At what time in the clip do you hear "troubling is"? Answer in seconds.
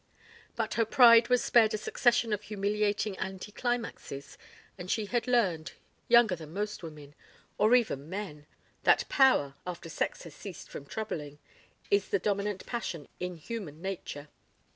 10.87-12.09